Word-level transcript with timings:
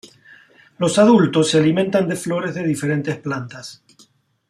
Los 0.79 0.97
adultos 0.97 1.51
se 1.51 1.59
alimentan 1.59 2.07
de 2.07 2.15
flores 2.15 2.55
de 2.55 2.63
diferentes 2.65 3.17
plantas. 3.17 3.83